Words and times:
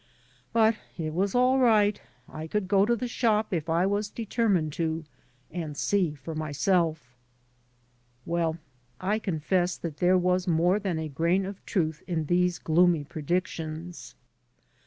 But 0.51 0.77
it 0.97 1.13
was 1.13 1.35
all 1.35 1.59
right. 1.59 2.01
I 2.27 2.47
could 2.47 2.67
go 2.67 2.87
to 2.87 2.95
the 2.95 3.07
shop 3.07 3.53
if 3.53 3.69
I 3.69 3.85
was 3.85 4.09
determined 4.09 4.73
to, 4.73 5.05
and 5.51 5.77
see 5.77 6.15
for 6.15 6.33
myself. 6.33 7.15
WeU, 8.27 8.57
I 8.99 9.19
confess 9.19 9.77
that 9.77 9.97
there 9.97 10.17
was 10.17 10.47
more 10.47 10.79
than 10.79 10.97
a 10.97 11.07
grain 11.07 11.45
of 11.45 11.63
truth 11.67 12.01
in 12.07 12.25
these 12.25 12.57
gloomy 12.57 13.03
predictions. 13.03 14.15